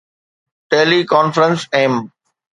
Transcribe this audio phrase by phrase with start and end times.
[0.69, 1.93] tele conference M